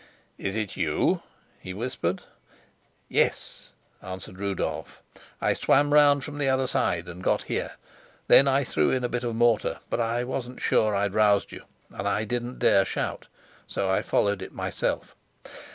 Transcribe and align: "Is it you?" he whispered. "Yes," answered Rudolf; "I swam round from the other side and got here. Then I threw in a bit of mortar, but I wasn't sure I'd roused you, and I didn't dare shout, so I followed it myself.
"Is 0.39 0.55
it 0.55 0.75
you?" 0.75 1.21
he 1.59 1.75
whispered. 1.75 2.23
"Yes," 3.07 3.71
answered 4.01 4.39
Rudolf; 4.39 4.99
"I 5.39 5.53
swam 5.53 5.93
round 5.93 6.23
from 6.23 6.39
the 6.39 6.49
other 6.49 6.65
side 6.65 7.07
and 7.07 7.21
got 7.23 7.43
here. 7.43 7.73
Then 8.27 8.47
I 8.47 8.63
threw 8.63 8.89
in 8.89 9.03
a 9.03 9.09
bit 9.09 9.23
of 9.23 9.35
mortar, 9.35 9.77
but 9.91 9.99
I 9.99 10.23
wasn't 10.23 10.59
sure 10.59 10.95
I'd 10.95 11.13
roused 11.13 11.51
you, 11.51 11.65
and 11.91 12.07
I 12.07 12.23
didn't 12.23 12.57
dare 12.57 12.83
shout, 12.83 13.27
so 13.67 13.91
I 13.91 14.01
followed 14.01 14.41
it 14.41 14.53
myself. 14.53 15.15